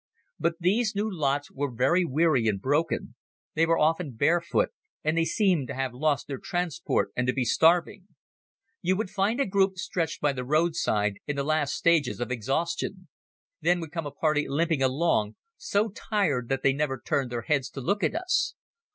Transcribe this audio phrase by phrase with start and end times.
[0.39, 3.13] But these new lots were very weary and broken;
[3.53, 4.69] they were often barefoot,
[5.03, 8.07] and they seemed to have lost their transport and to be starving.
[8.81, 13.09] You would find a group stretched by the roadside in the last stages of exhaustion.
[13.61, 17.69] Then would come a party limping along, so tired that they never turned their heads
[17.69, 18.55] to look at us.